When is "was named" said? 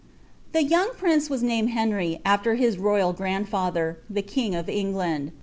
1.29-1.69